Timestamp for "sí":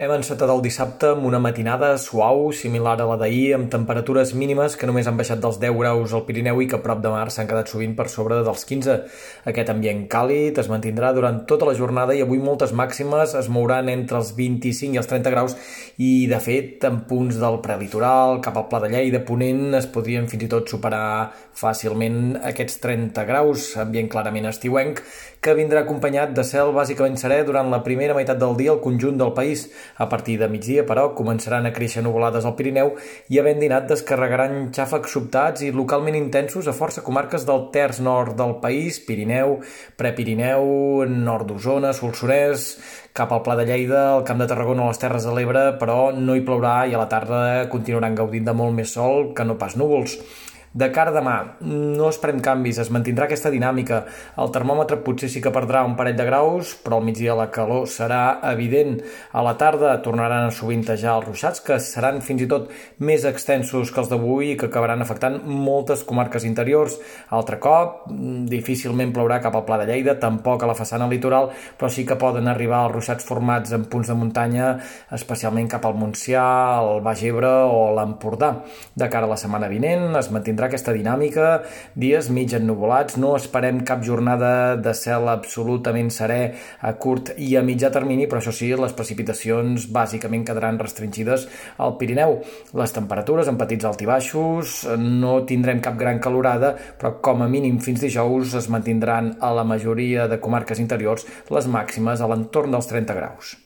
55.26-55.40, 71.90-72.06, 88.52-88.70